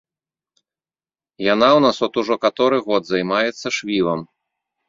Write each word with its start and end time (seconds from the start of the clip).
Яна 1.47 1.69
ў 1.73 1.83
нас 1.87 1.97
от 2.09 2.13
ужо 2.23 2.35
каторы 2.47 2.77
год 2.89 3.01
займаецца 3.11 3.67
швівам. 3.77 4.19